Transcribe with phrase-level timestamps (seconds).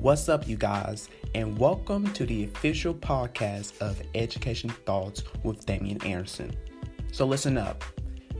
[0.00, 6.02] What's up, you guys, and welcome to the official podcast of Education Thoughts with Damian
[6.04, 6.56] Anderson.
[7.12, 7.84] So, listen up.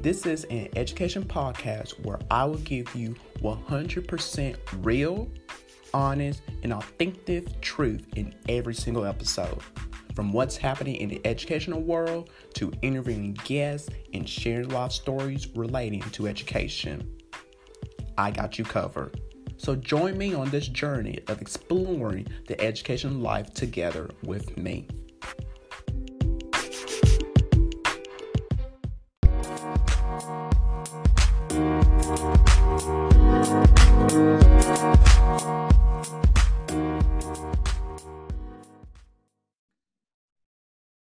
[0.00, 5.30] This is an education podcast where I will give you 100% real,
[5.92, 9.60] honest, and authentic truth in every single episode.
[10.16, 16.00] From what's happening in the educational world to interviewing guests and sharing life stories relating
[16.12, 17.18] to education.
[18.16, 19.20] I got you covered.
[19.62, 24.88] So join me on this journey of exploring the education life together with me.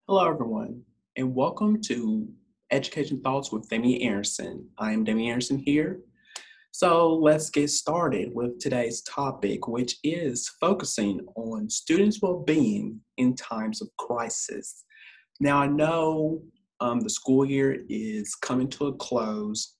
[0.06, 0.84] Hello, everyone,
[1.17, 2.27] and welcome to
[2.70, 4.70] Education Thoughts with Damian Anderson.
[4.78, 6.01] I am Damian Anderson here,
[6.78, 13.34] so let's get started with today's topic, which is focusing on students' well being in
[13.34, 14.84] times of crisis.
[15.41, 16.41] Now, I know
[16.78, 19.75] um, the school year is coming to a close,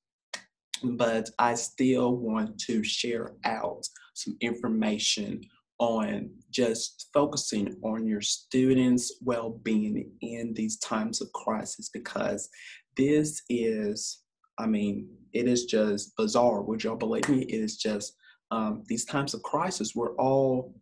[0.83, 5.43] but I still want to share out some information
[5.79, 12.49] on just focusing on your students' well being in these times of crisis because
[12.97, 14.25] this is
[14.59, 16.63] I mean, it is just bizarre.
[16.63, 17.43] Would y'all believe me?
[17.43, 18.15] It is just
[18.51, 19.95] um, these times of crisis.
[19.95, 20.75] We're all.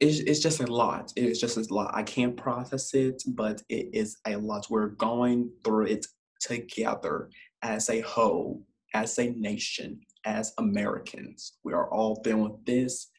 [0.00, 1.12] It's, it's just a lot.
[1.14, 1.90] It is just a lot.
[1.94, 4.66] I can't process it, but it is a lot.
[4.70, 6.06] We're going through it
[6.40, 7.28] together
[7.62, 8.62] as a whole,
[8.94, 11.58] as a nation, as Americans.
[11.64, 13.10] We are all dealing with this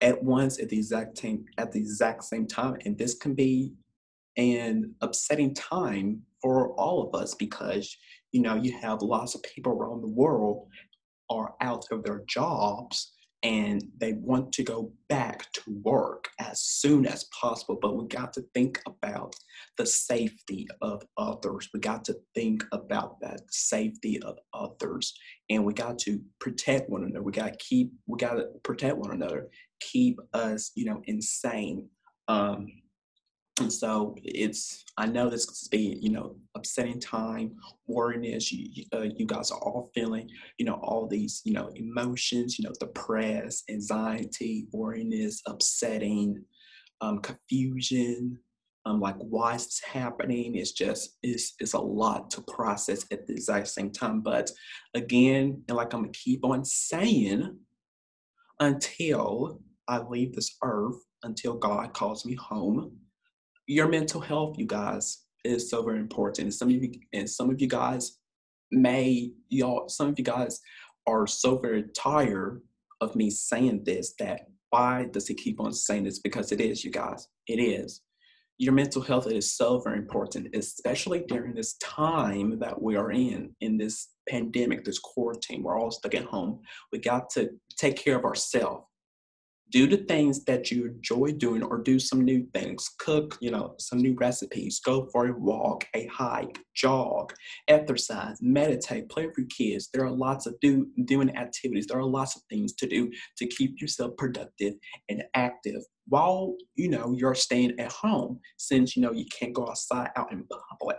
[0.00, 3.74] at once at the exact same at the exact same time, and this can be
[4.36, 7.96] an upsetting time for all of us because
[8.36, 10.68] you know, you have lots of people around the world
[11.30, 17.06] are out of their jobs and they want to go back to work as soon
[17.06, 17.78] as possible.
[17.80, 19.34] But we got to think about
[19.78, 21.70] the safety of others.
[21.72, 25.14] We got to think about that safety of others.
[25.48, 27.22] And we got to protect one another.
[27.22, 29.48] We got to keep, we got to protect one another,
[29.80, 31.88] keep us, you know, insane.
[32.28, 32.66] Um,
[33.60, 37.56] and so it's, I know this could be, you know, upsetting time,
[37.88, 38.52] worriness.
[38.52, 40.28] You, uh, you guys are all feeling,
[40.58, 46.44] you know, all these, you know, emotions, you know, depressed, anxiety, worriness, upsetting,
[47.00, 48.38] um, confusion.
[48.84, 50.56] Um, like why is this happening?
[50.56, 54.20] It's just, it's, it's a lot to process at the exact same time.
[54.20, 54.50] But
[54.94, 57.58] again, and like I'm gonna keep on saying,
[58.60, 62.96] until I leave this earth, until God calls me home,
[63.66, 66.46] your mental health, you guys, is so very important.
[66.46, 68.18] And some of you and some of you guys
[68.72, 70.60] may y'all some of you guys
[71.06, 72.62] are so very tired
[73.00, 76.18] of me saying this that why does he keep on saying this?
[76.18, 77.28] Because it is, you guys.
[77.46, 78.02] It is.
[78.58, 83.54] Your mental health is so very important, especially during this time that we are in,
[83.60, 85.62] in this pandemic, this quarantine.
[85.62, 86.60] We're all stuck at home.
[86.90, 88.86] We got to take care of ourselves
[89.70, 92.88] do the things that you enjoy doing or do some new things.
[92.98, 94.80] Cook you know some new recipes.
[94.80, 97.32] Go for a walk a hike jog
[97.68, 99.88] exercise meditate play with your kids.
[99.92, 101.86] There are lots of do, doing activities.
[101.86, 104.74] There are lots of things to do to keep yourself productive
[105.08, 109.68] and active while you know you're staying at home since you know you can't go
[109.68, 110.44] outside out in
[110.78, 110.98] public.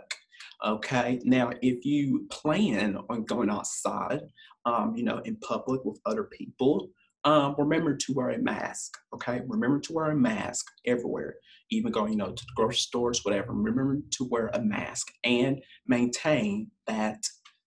[0.66, 1.20] Okay?
[1.24, 4.20] Now if you plan on going outside
[4.64, 6.90] um, you know in public with other people
[7.24, 8.96] um, remember to wear a mask.
[9.14, 11.34] Okay, remember to wear a mask everywhere,
[11.70, 13.52] even going, you know, to the grocery stores, whatever.
[13.52, 17.18] Remember to wear a mask and maintain that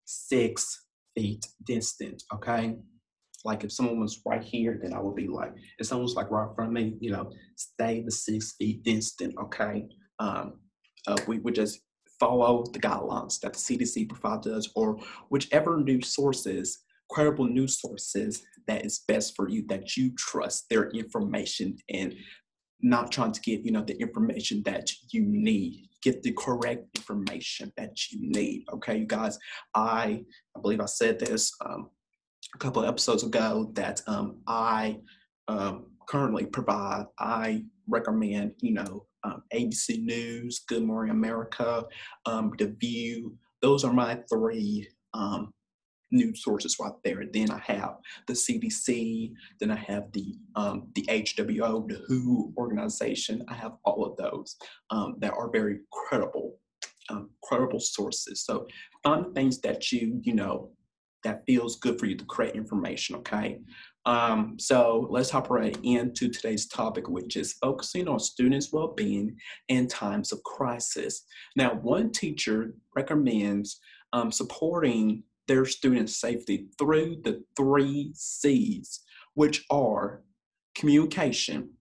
[0.05, 2.25] six feet distance.
[2.33, 2.75] Okay,
[3.43, 6.31] like if someone was right here, then I would be like, if someone was like
[6.31, 9.33] right in front of me, you know, stay the six feet distance.
[9.43, 9.85] Okay,
[10.19, 10.59] um,
[11.07, 11.81] uh, we would just
[12.19, 14.97] follow the guidelines that the CDC provides us, or
[15.29, 16.79] whichever news sources
[17.11, 22.15] credible news sources that is best for you, that you trust their information and
[22.81, 25.89] not trying to get, you know, the information that you need.
[26.01, 28.65] Get the correct information that you need.
[28.73, 29.37] Okay, you guys.
[29.75, 30.23] I
[30.55, 31.89] I believe I said this um,
[32.55, 34.97] a couple episodes ago that um, I
[35.47, 37.05] um, currently provide.
[37.19, 41.85] I recommend, you know, um, ABC News, Good Morning America,
[42.25, 43.37] um, The View.
[43.61, 45.53] Those are my three um,
[46.11, 47.23] news sources right there.
[47.31, 47.97] Then I have
[48.27, 53.43] the CDC, then I have the um, the HWO, the WHO organization.
[53.47, 54.57] I have all of those
[54.89, 56.57] um, that are very credible,
[57.09, 58.45] um, credible sources.
[58.45, 58.67] So
[59.03, 60.71] find things that you you know
[61.23, 63.59] that feels good for you to create information, okay?
[64.05, 69.37] Um, so let's hop right into today's topic, which is focusing on students' well-being
[69.67, 71.23] in times of crisis.
[71.55, 73.79] Now, one teacher recommends
[74.13, 79.01] um, supporting their students' safety through the three C's,
[79.33, 80.23] which are
[80.75, 81.71] communication,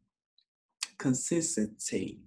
[0.99, 2.19] consistency,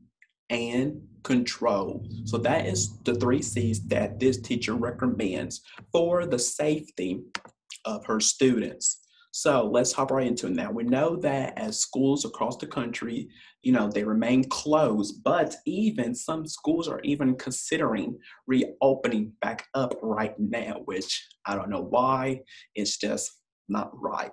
[0.49, 2.07] and control.
[2.23, 5.59] So that is the three C's that this teacher recommends
[5.91, 7.19] for the safety
[7.83, 9.02] of her students.
[9.35, 10.69] So let's hop right into it now.
[10.69, 13.29] We know that as schools across the country,
[13.63, 19.95] you know, they remain closed, but even some schools are even considering reopening back up
[20.03, 22.41] right now, which I don't know why.
[22.75, 24.29] It's just not right.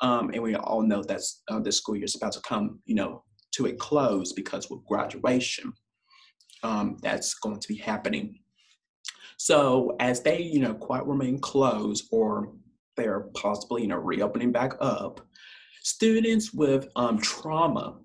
[0.00, 1.20] Um, and we all know that
[1.50, 3.22] uh, the school year is about to come, you know,
[3.56, 5.70] to a close because with graduation,
[6.62, 8.38] um, that's going to be happening.
[9.36, 12.54] So as they, you know, quite remain closed or
[13.00, 15.20] they're possibly, you know, reopening back up,
[15.82, 17.96] students with um, trauma,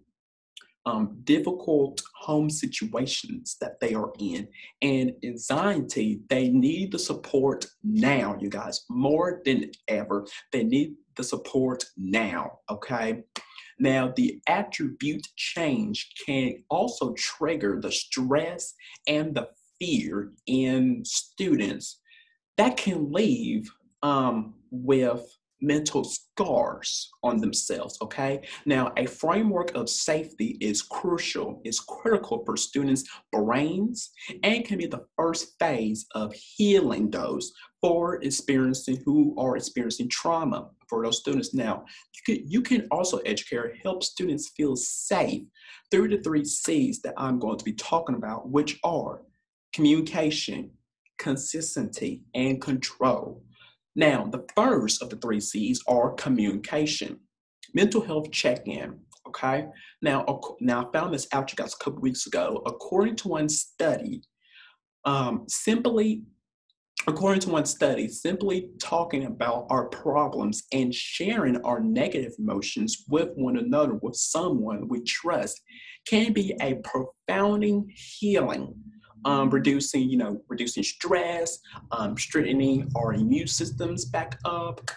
[0.85, 4.47] um, difficult home situations that they are in,
[4.81, 10.25] and anxiety, they need the support now, you guys, more than ever.
[10.51, 13.23] They need the support now, okay?
[13.79, 18.73] Now, the attribute change can also trigger the stress
[19.07, 19.49] and the
[19.79, 21.99] fear in students
[22.57, 23.69] that can leave
[24.01, 25.25] um, with
[25.61, 28.41] mental scars on themselves, okay?
[28.65, 34.11] Now, a framework of safety is crucial, is critical for students' brains,
[34.43, 40.69] and can be the first phase of healing those for experiencing who are experiencing trauma
[40.89, 41.53] for those students.
[41.53, 45.43] Now, you can, you can also educate help students feel safe
[45.89, 49.21] through the three C's that I'm going to be talking about, which are
[49.73, 50.71] communication,
[51.17, 53.44] consistency, and control.
[53.95, 57.19] Now, the first of the three C's are communication.
[57.73, 59.67] Mental health check-in, okay?
[60.01, 60.25] Now,
[60.59, 62.61] now I found this out, you guys, a couple weeks ago.
[62.65, 64.21] According to one study,
[65.05, 66.23] um, simply,
[67.07, 73.29] according to one study, simply talking about our problems and sharing our negative emotions with
[73.35, 75.61] one another, with someone we trust,
[76.07, 78.73] can be a profounding healing
[79.25, 81.59] um, reducing, you know, reducing stress,
[81.91, 84.89] um, strengthening our immune systems back up,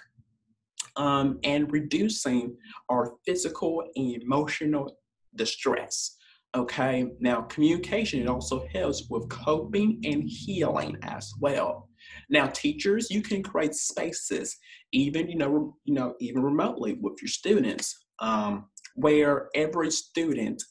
[0.96, 2.56] um, and reducing
[2.90, 4.96] our physical and emotional
[5.34, 6.16] distress.
[6.54, 11.88] Okay, now communication it also helps with coping and healing as well.
[12.30, 14.56] Now, teachers, you can create spaces,
[14.92, 20.62] even you know, you know, even remotely with your students, um, where every student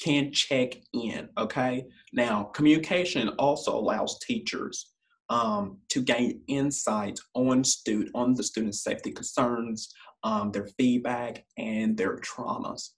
[0.00, 1.28] can check in.
[1.38, 1.86] Okay.
[2.12, 4.92] Now, communication also allows teachers
[5.28, 11.96] um, to gain insight on student on the student's safety concerns, um, their feedback, and
[11.96, 12.90] their traumas.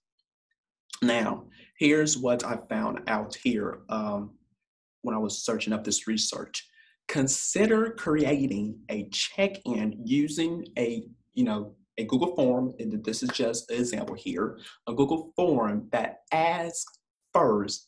[1.01, 1.45] Now,
[1.77, 4.31] here's what I found out here um,
[5.01, 6.67] when I was searching up this research.
[7.07, 11.03] Consider creating a check-in using a
[11.33, 14.57] you know a Google form, and this is just an example here,
[14.87, 16.99] a Google form that asks
[17.33, 17.87] first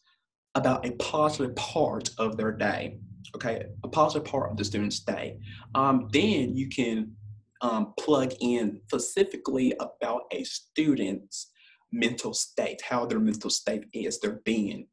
[0.54, 3.00] about a positive part of their day,
[3.36, 5.40] okay, a positive part of the student's day.
[5.76, 7.16] Um, then you can
[7.62, 11.50] um, plug in specifically about a student's
[11.94, 14.88] mental state, how their mental state is, their being.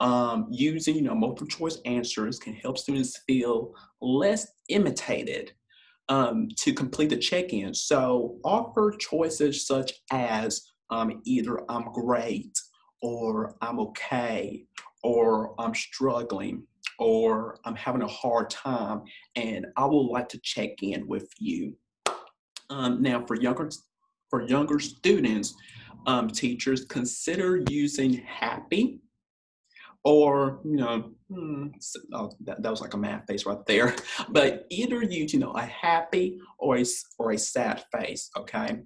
[0.00, 5.52] Um, using you know multiple choice answers can help students feel less imitated
[6.08, 7.74] um, to complete the check-in.
[7.74, 12.58] So offer choices such as um, either I'm great
[13.02, 14.64] or I'm okay
[15.02, 16.64] or I'm struggling
[16.98, 19.02] or I'm having a hard time
[19.36, 21.76] and I would like to check in with you.
[22.70, 23.70] Um, now for younger
[24.30, 25.54] for younger students,
[26.06, 29.00] um, teachers consider using happy
[30.04, 31.66] or you know hmm,
[32.14, 33.94] oh, that, that was like a math face right there.
[34.28, 36.84] But either use you know a happy or a,
[37.18, 38.80] or a sad face okay?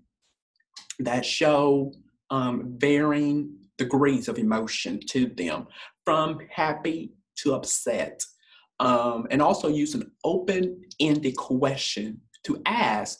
[0.98, 1.92] That show
[2.30, 5.66] um, varying degrees of emotion to them
[6.04, 8.22] from happy to upset.
[8.80, 13.18] Um, and also use an open-ended question to ask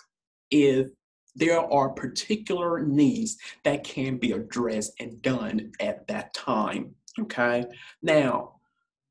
[0.51, 0.89] if
[1.35, 7.65] there are particular needs that can be addressed and done at that time Okay.
[8.03, 8.57] Now,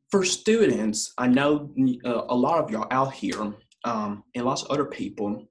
[0.10, 1.72] for students, I know
[2.04, 3.54] uh, a lot of y'all out here
[3.86, 5.48] um, and lots of other people,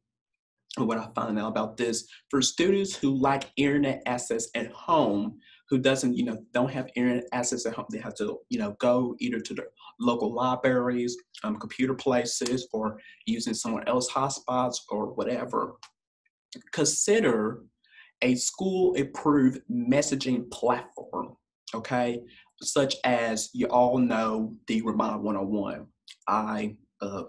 [0.76, 5.38] what I find out about this, for students who lack internet access at home,
[5.68, 8.76] who doesn't, you know, don't have internet access at home, they have to, you know,
[8.80, 9.64] go either to the
[10.00, 15.76] local libraries, um, computer places, or using someone else's hotspots or whatever.
[16.72, 17.62] Consider
[18.22, 21.36] a school approved messaging platform,
[21.74, 22.20] okay,
[22.62, 25.86] such as you all know the Remind 101.
[26.28, 27.24] I uh,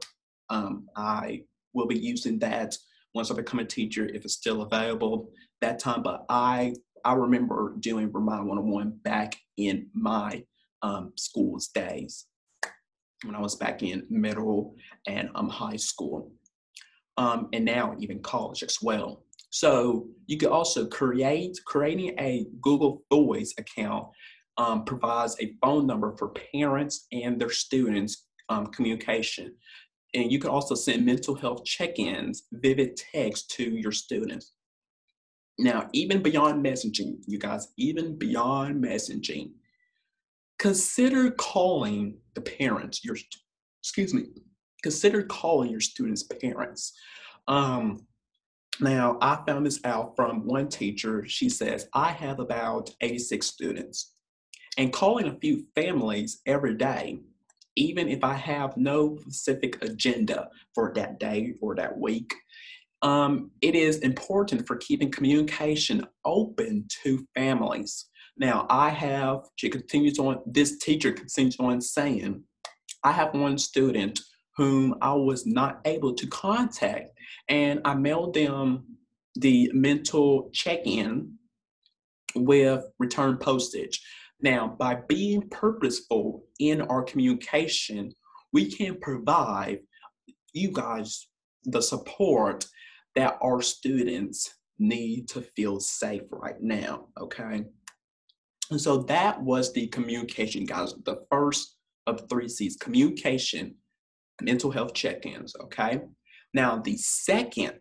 [0.50, 1.44] um, I
[1.74, 2.76] will be using that
[3.14, 5.30] once I become a teacher if it's still available
[5.62, 6.04] that time.
[6.04, 10.44] But I I remember doing Remind 101 back in my
[10.82, 12.26] um, school's days
[13.24, 14.76] when I was back in middle
[15.08, 16.32] and um, high school,
[17.18, 19.24] um, and now even college as well.
[19.52, 24.08] So you can also create creating a Google Voice account
[24.56, 29.54] um, provides a phone number for parents and their students um, communication.
[30.14, 34.54] And you can also send mental health check-ins, vivid text to your students.
[35.60, 39.52] Now, even beyond messaging, you guys, even beyond messaging,
[40.60, 43.18] consider calling the parents, your,
[43.84, 44.28] excuse me,
[44.82, 46.94] consider calling your students' parents.
[47.50, 48.08] Um,
[48.80, 51.26] now, I found this out from one teacher.
[51.28, 54.14] She says, I have about 86 students,
[54.78, 57.20] and calling a few families every day
[57.76, 62.34] even if I have no specific agenda for that day or that week,
[63.02, 68.08] um, it is important for keeping communication open to families.
[68.38, 72.44] Now, I have, she continues on, this teacher continues on saying,
[73.04, 74.20] I have one student
[74.58, 77.18] whom I was not able to contact,
[77.48, 78.86] and I mailed them
[79.36, 81.34] the mental check in
[82.36, 84.02] with return postage.
[84.42, 88.14] Now, by being purposeful in our communication,
[88.52, 89.80] we can provide
[90.54, 91.28] you guys
[91.64, 92.66] the support
[93.16, 97.64] that our students need to feel safe right now, okay?
[98.72, 100.94] And so that was the communication, guys.
[101.06, 101.78] The first
[102.08, 103.76] of three C's communication,
[104.42, 106.02] mental health check ins, okay?
[106.54, 107.80] Now, the second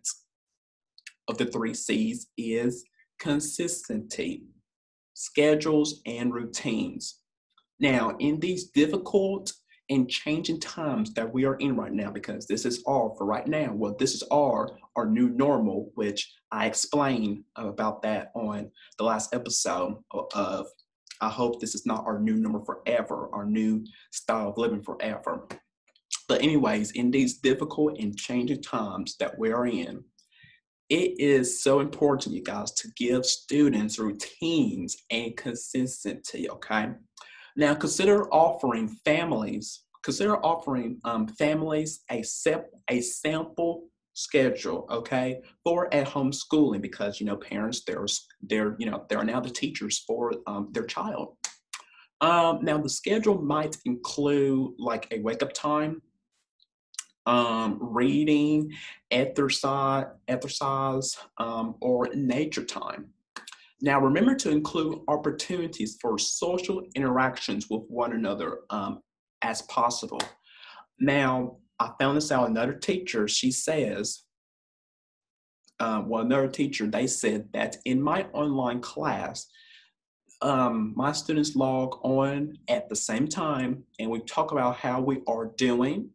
[1.28, 2.84] of the three C's is
[3.18, 4.44] consistency
[5.20, 7.20] schedules, and routines.
[7.78, 9.52] Now, in these difficult
[9.90, 13.46] and changing times that we are in right now, because this is all for right
[13.46, 19.04] now, well, this is our, our new normal, which I explained about that on the
[19.04, 20.66] last episode of
[21.20, 25.46] I hope this is not our new number forever, our new style of living forever.
[26.30, 30.04] But, anyways, in these difficult and changing times that we're in,
[30.88, 36.90] it is so important, you guys, to give students routines and consistency, okay?
[37.56, 45.92] Now, consider offering families, consider offering um, families a, sep- a sample schedule, okay, for
[45.92, 48.06] at-home schooling because, you know, parents, they're,
[48.40, 51.36] they're, you know, they're now the teachers for um, their child.
[52.20, 56.00] Um, now, the schedule might include like a wake-up time,
[57.30, 58.72] um, reading,
[59.12, 63.06] exercise, exercise um, or nature time.
[63.80, 69.00] Now, remember to include opportunities for social interactions with one another um,
[69.42, 70.20] as possible.
[70.98, 72.50] Now, I found this out.
[72.50, 74.24] Another teacher, she says,
[75.78, 79.46] uh, well, another teacher, they said that in my online class,
[80.42, 85.20] um, my students log on at the same time and we talk about how we
[85.28, 86.10] are doing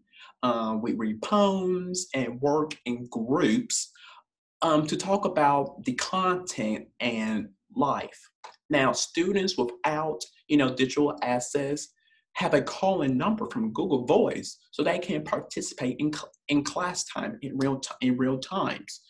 [0.45, 3.91] um, we read poems and work in groups
[4.61, 8.29] um, to talk about the content and life.
[8.69, 11.87] Now, students without, you know, digital access
[12.33, 16.11] have a call-in number from Google Voice so they can participate in,
[16.49, 19.01] in class time in real, t- in real times.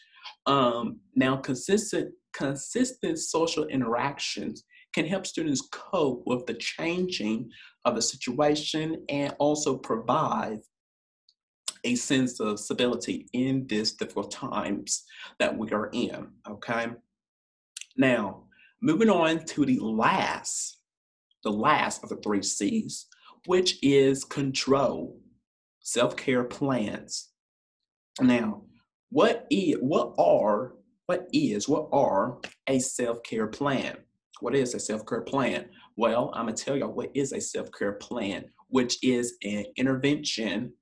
[0.46, 4.64] Um, now, consistent, consistent social interactions
[4.94, 7.50] can help students cope with the changing
[7.84, 10.60] of the situation and also provide
[11.86, 15.06] a sense of stability in these difficult times
[15.40, 16.88] that we are in, okay?
[17.96, 18.44] Now,
[18.82, 20.80] moving on to the last,
[21.44, 23.06] the last of the three C's,
[23.46, 25.22] which is control,
[25.80, 27.30] self-care plans.
[28.20, 28.64] Now,
[29.12, 30.74] what is, what are,
[31.06, 33.98] what is, what are a self-care plan?
[34.42, 35.70] What is a self-care plan?
[35.96, 40.74] Well, I'm gonna tell y'all what is a self-care plan, which is an intervention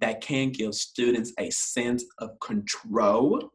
[0.00, 3.50] that can give students a sense of control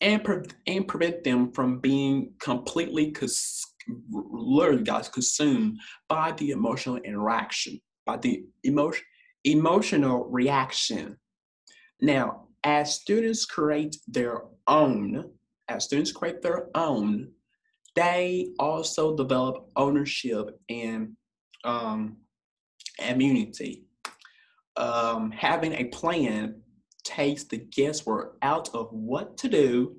[0.00, 3.74] and, pre- and prevent them from being completely cons-
[4.10, 9.04] learn guys consumed by the emotional interaction by the emotion
[9.44, 11.16] emotional reaction
[12.00, 15.30] now as students create their own
[15.68, 17.28] as students create their own
[17.96, 21.16] they also develop ownership and
[21.64, 22.18] um,
[22.98, 23.85] immunity.
[24.76, 26.60] Um, having a plan
[27.04, 29.96] takes the guesswork out of what to do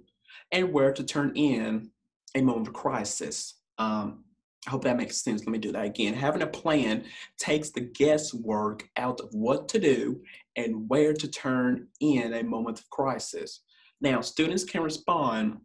[0.52, 1.90] and where to turn in
[2.36, 3.56] a moment of crisis.
[3.78, 4.24] Um,
[4.68, 5.42] I hope that makes sense.
[5.42, 6.14] Let me do that again.
[6.14, 7.06] Having a plan
[7.40, 10.22] takes the guesswork out of what to do
[10.58, 13.62] and where to turn in a moment of crisis.
[14.02, 15.62] Now, students can respond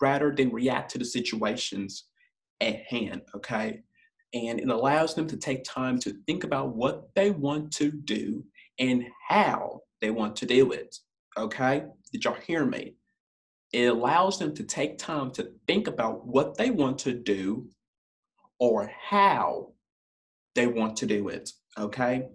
[0.00, 2.06] rather than react to the situations
[2.60, 3.82] at hand, okay?
[4.34, 8.44] And it allows them to take time to think about what they want to do
[8.80, 10.96] and how they want to do it,
[11.38, 11.84] okay?
[12.12, 12.96] Did y'all hear me?
[13.72, 17.68] It allows them to take time to think about what they want to do
[18.58, 19.74] or how
[20.56, 22.28] they want to do it, okay?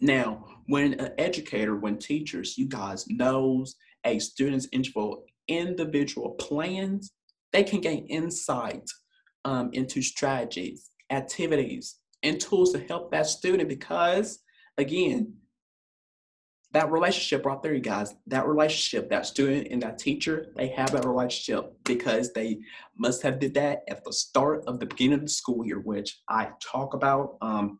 [0.00, 3.74] Now, when an educator, when teachers, you guys knows
[4.04, 7.12] a student's individual individual plans,
[7.52, 8.88] they can gain insight
[9.44, 14.40] um, into strategies, activities, and tools to help that student because,
[14.76, 15.32] again,
[16.76, 20.90] that relationship right there, you guys, that relationship, that student and that teacher, they have
[20.90, 22.58] that relationship because they
[22.98, 26.20] must have did that at the start of the beginning of the school year, which
[26.28, 27.78] I talk about um,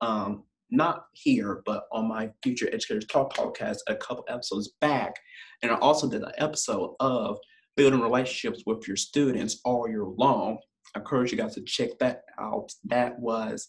[0.00, 5.14] um, not here, but on my Future Educators Talk podcast a couple episodes back.
[5.62, 7.38] And I also did an episode of
[7.76, 10.58] building relationships with your students all year long.
[10.96, 12.72] I encourage you guys to check that out.
[12.86, 13.68] That was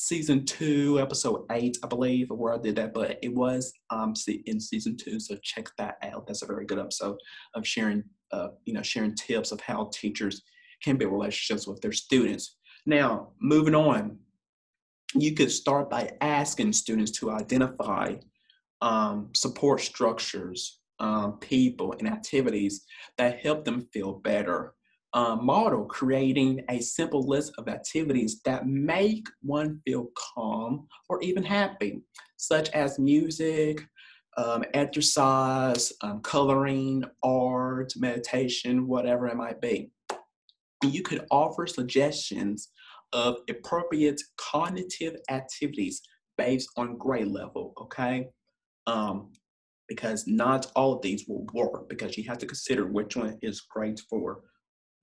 [0.00, 4.14] season two, episode eight, I believe, where I did that, but it was um
[4.46, 5.20] in season two.
[5.20, 6.26] So check that out.
[6.26, 7.18] That's a very good episode
[7.54, 10.42] of sharing, uh, you know, sharing tips of how teachers
[10.82, 12.56] can build relationships with their students.
[12.86, 14.18] Now, moving on,
[15.14, 18.14] you could start by asking students to identify
[18.80, 22.86] um, support structures, um, people, and activities
[23.18, 24.74] that help them feel better
[25.12, 31.42] uh, model, creating a simple list of activities that make one feel calm or even
[31.42, 32.02] happy,
[32.36, 33.84] such as music,
[34.36, 39.90] um, exercise, um, coloring, art, meditation, whatever it might be.
[40.84, 42.68] You could offer suggestions
[43.12, 46.00] of appropriate cognitive activities
[46.38, 48.28] based on grade level, okay?
[48.86, 49.32] Um,
[49.88, 53.60] because not all of these will work because you have to consider which one is
[53.62, 54.40] great for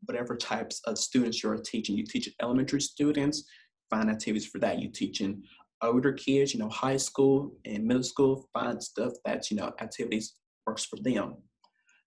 [0.05, 1.97] whatever types of students you're teaching.
[1.97, 3.43] You teach elementary students,
[3.89, 4.79] find activities for that.
[4.79, 5.43] You teaching
[5.81, 10.35] older kids, you know, high school and middle school, find stuff that, you know, activities
[10.65, 11.35] works for them.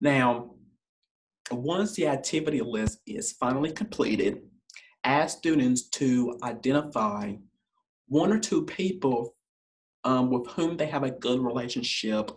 [0.01, 0.55] Now,
[1.51, 4.39] once the activity list is finally completed,
[5.05, 7.35] ask students to identify
[8.09, 9.35] one or two people
[10.05, 12.31] um, with whom they have a good relationship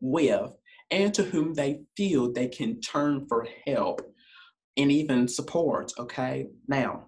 [0.00, 0.50] with
[0.90, 4.02] and to whom they feel they can turn for help
[4.76, 5.92] and even support.
[5.98, 6.48] Okay.
[6.68, 7.06] Now,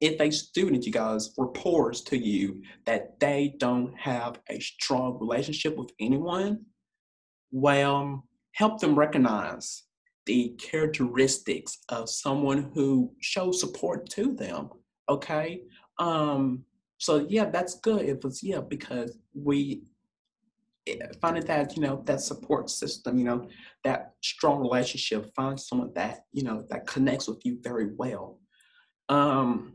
[0.00, 5.76] if a student, you guys, reports to you that they don't have a strong relationship
[5.76, 6.64] with anyone,
[7.50, 9.84] well, help them recognize
[10.26, 14.70] the characteristics of someone who shows support to them.
[15.08, 15.62] Okay.
[15.98, 16.64] Um,
[16.98, 18.04] so yeah, that's good.
[18.04, 19.82] if was yeah, because we
[21.20, 23.46] finding that you know that support system you know
[23.84, 28.38] that strong relationship find someone that you know that connects with you very well.
[29.08, 29.74] Um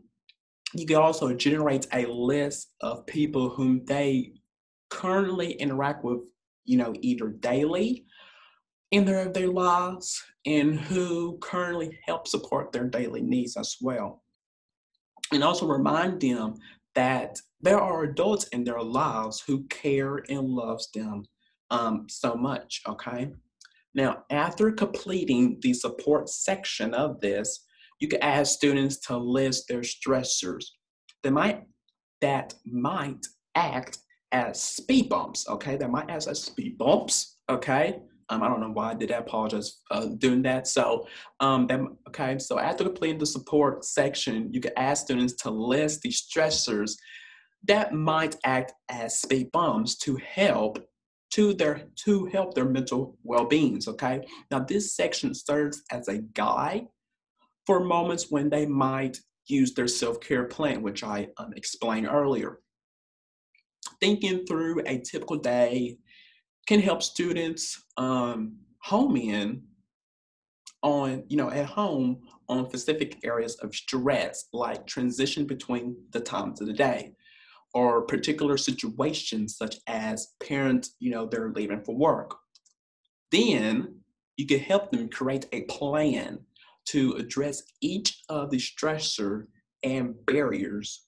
[0.73, 4.33] you can also generate a list of people whom they
[4.89, 6.19] currently interact with
[6.65, 8.05] you know either daily
[8.91, 14.23] in their their lives and who currently help support their daily needs as well.
[15.33, 16.55] And also remind them
[16.95, 21.23] that there are adults in their lives who care and loves them
[21.71, 23.31] um, so much, okay?
[23.95, 27.65] Now, after completing the support section of this,
[27.99, 30.65] you can ask students to list their stressors
[31.23, 31.63] that might,
[32.21, 33.99] that might act
[34.31, 35.77] as speed bumps, okay?
[35.77, 37.99] That might act as speed bumps, okay?
[38.29, 39.21] Um, I don't know why I did that.
[39.21, 40.67] Apologize uh, doing that.
[40.67, 41.07] So,
[41.39, 46.01] um, then, okay, so after completing the support section, you can ask students to list
[46.01, 46.97] the stressors
[47.65, 50.79] that might act as speed bumps to help
[51.31, 54.25] to their to help their mental well-beings okay?
[54.51, 56.87] Now this section serves as a guide
[57.65, 59.17] for moments when they might
[59.47, 62.59] use their self-care plan which i um, explained earlier.
[63.99, 65.97] Thinking through a typical day
[66.67, 69.63] can help students um, home in
[70.83, 76.61] on you know at home on specific areas of stress like transition between the times
[76.61, 77.11] of the day
[77.77, 82.35] or particular situations such as parents, you know, they're leaving for work.
[83.31, 83.99] Then
[84.35, 86.39] you can help them create a plan
[86.85, 89.45] to address each of the stressor
[89.83, 91.05] and barriers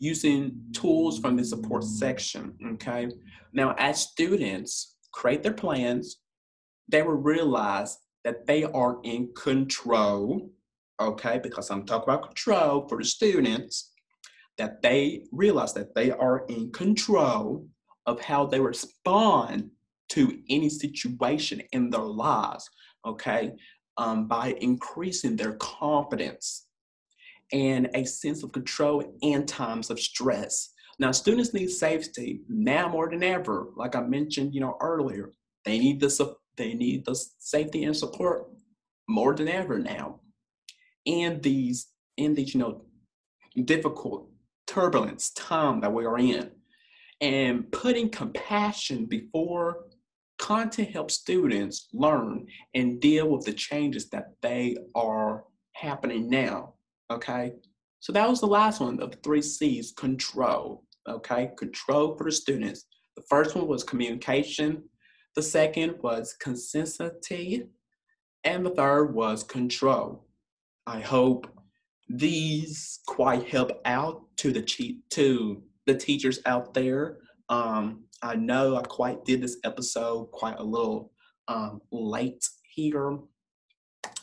[0.00, 2.56] using tools from the support section.
[2.72, 3.10] Okay.
[3.52, 6.18] Now, as students create their plans,
[6.88, 10.50] they will realize that they are in control.
[11.00, 13.92] Okay, because I'm talking about control for the students,
[14.58, 17.66] that they realize that they are in control
[18.06, 19.70] of how they respond
[20.10, 22.68] to any situation in their lives.
[23.06, 23.52] Okay,
[23.96, 26.66] um, by increasing their confidence
[27.52, 30.70] and a sense of control in times of stress.
[30.98, 33.68] Now, students need safety now more than ever.
[33.76, 35.32] Like I mentioned, you know, earlier,
[35.64, 38.48] they need the they need the safety and support
[39.08, 40.20] more than ever now.
[41.06, 42.82] And these in these, you know,
[43.64, 44.28] difficult,
[44.68, 46.50] turbulence time that we are in.
[47.20, 49.86] And putting compassion before
[50.38, 56.74] content helps students learn and deal with the changes that they are happening now.
[57.10, 57.54] Okay.
[58.00, 60.84] So that was the last one of the three C's control.
[61.08, 61.50] Okay.
[61.58, 62.84] Control for the students.
[63.16, 64.84] The first one was communication.
[65.34, 67.66] The second was consistency.
[68.44, 70.24] And the third was control.
[70.86, 71.48] I hope
[72.08, 77.18] these quite help out to the cheat to the teachers out there.
[77.48, 81.12] Um, I know I quite did this episode quite a little
[81.48, 83.18] um, late here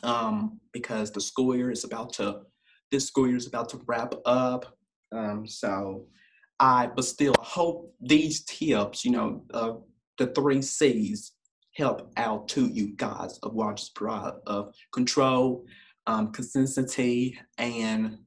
[0.02, 2.42] um, because the school year is about to
[2.90, 4.76] this school year is about to wrap up.
[5.12, 6.06] Um, so
[6.60, 9.72] I, but still, hope these tips, you know, uh,
[10.18, 11.32] the three C's
[11.74, 13.82] help out to you guys of what
[14.46, 15.66] of control,
[16.06, 18.18] um, consistency, and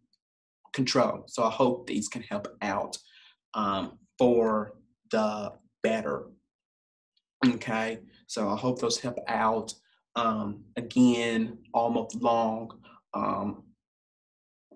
[0.73, 1.23] control.
[1.27, 2.97] So I hope these can help out
[3.53, 4.73] um, for
[5.11, 6.25] the better.
[7.45, 9.73] Okay, so I hope those help out.
[10.15, 12.71] Um, again, all month long,
[13.13, 13.63] um,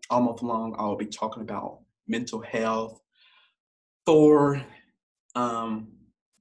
[0.10, 3.02] all month long, I'll be talking about mental health
[4.06, 4.62] for
[5.36, 5.93] um,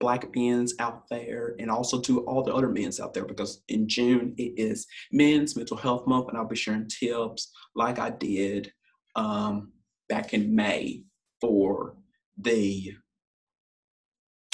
[0.03, 3.89] black men's out there and also to all the other men's out there because in
[3.89, 8.73] June it is men's mental health month and I'll be sharing tips like I did
[9.15, 9.71] um,
[10.09, 11.05] back in May
[11.41, 11.95] for
[12.37, 12.93] the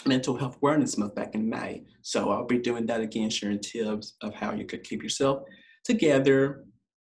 [0.05, 1.85] mental health awareness month back in May.
[2.03, 5.45] So I'll be doing that again, sharing tips of how you could keep yourself
[5.83, 6.67] together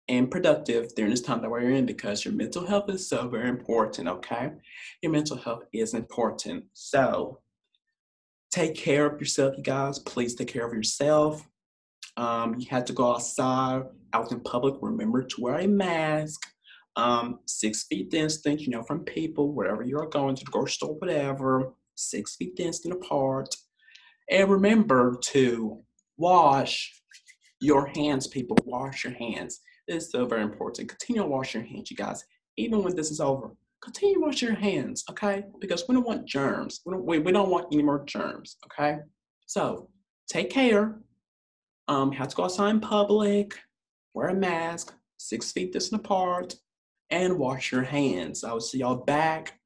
[0.09, 3.47] and productive during this time that we're in because your mental health is so very
[3.47, 4.49] important, okay?
[5.03, 6.65] Your mental health is important.
[6.73, 7.42] So
[8.53, 9.97] take care of yourself, you guys.
[9.97, 11.47] Please take care of yourself.
[12.17, 14.75] Um, you had to go outside, out in public.
[14.79, 16.39] Remember to wear a mask.
[16.95, 20.93] Um, six feet distance, you know, from people, wherever you're going to the grocery store,
[20.93, 21.73] whatever.
[21.95, 23.55] Six feet distance apart.
[24.29, 25.81] And remember to
[26.17, 27.01] wash
[27.59, 28.57] your hands, people.
[28.65, 29.61] Wash your hands.
[29.87, 30.89] It's so very important.
[30.89, 32.23] Continue to wash your hands, you guys.
[32.57, 33.49] Even when this is over,
[33.83, 35.43] continue to wash your hands, okay?
[35.59, 36.79] Because we don't want germs.
[36.85, 38.99] We don't, we, we don't want any more germs, okay?
[39.45, 39.89] So
[40.29, 40.99] take care.
[41.89, 43.59] Um, have to go outside in public,
[44.13, 46.55] wear a mask, six feet distant apart,
[47.09, 48.43] and wash your hands.
[48.45, 49.59] I will see y'all back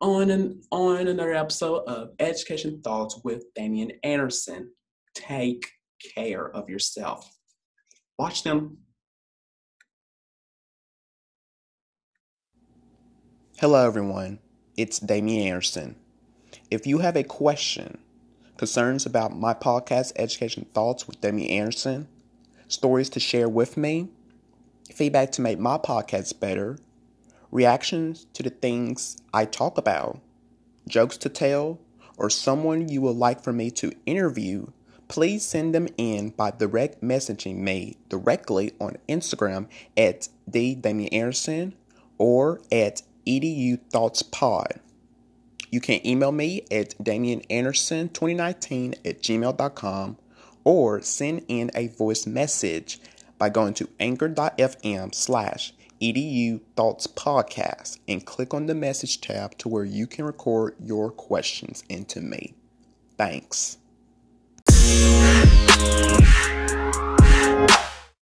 [0.00, 4.70] on an, on another episode of Education Thoughts with Damian Anderson.
[5.14, 5.66] Take
[6.14, 7.30] care of yourself.
[8.18, 8.78] Watch them.
[13.62, 14.40] Hello, everyone.
[14.76, 15.94] It's Damian Anderson.
[16.68, 17.98] If you have a question,
[18.56, 22.08] concerns about my podcast, Education Thoughts with Damian Anderson,
[22.66, 24.08] stories to share with me,
[24.92, 26.76] feedback to make my podcast better,
[27.52, 30.18] reactions to the things I talk about,
[30.88, 31.78] jokes to tell,
[32.16, 34.72] or someone you would like for me to interview,
[35.06, 41.76] please send them in by direct messaging me directly on Instagram at the Damian Anderson
[42.18, 44.80] or at edu thoughts pod.
[45.70, 50.18] You can email me at damiananderson2019 at gmail.com
[50.64, 53.00] or send in a voice message
[53.38, 59.68] by going to anchor.fm slash edu thoughts podcast and click on the message tab to
[59.68, 62.54] where you can record your questions into me.
[63.16, 63.78] Thanks.